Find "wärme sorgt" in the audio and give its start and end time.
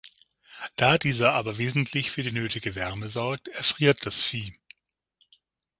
2.73-3.49